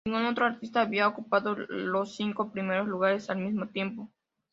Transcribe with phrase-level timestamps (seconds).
[0.07, 4.09] Ningún otro artista había ocupado los cinco primeros lugares al mismo tiempo.